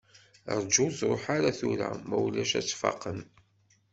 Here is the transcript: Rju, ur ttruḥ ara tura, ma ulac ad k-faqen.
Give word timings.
Rju, 0.61 0.83
ur 0.85 0.91
ttruḥ 0.93 1.23
ara 1.35 1.51
tura, 1.59 1.89
ma 2.07 2.17
ulac 2.25 2.51
ad 2.59 2.65
k-faqen. 2.71 3.19